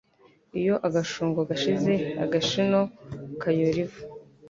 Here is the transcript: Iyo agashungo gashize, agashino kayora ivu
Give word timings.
Iyo 0.59 0.75
agashungo 0.87 1.39
gashize, 1.49 1.93
agashino 2.25 2.79
kayora 3.41 3.77
ivu 3.85 4.01